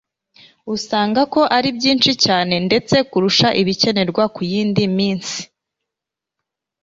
usanga 0.75 1.21
ko 1.33 1.41
ari 1.57 1.69
byinshi 1.77 2.11
cyane 2.23 2.55
ndetse 2.67 2.95
kurusha 3.11 3.47
ibikenerwa 3.61 4.23
ku 4.35 4.41
yindi 4.51 4.83
minsi. 4.97 5.39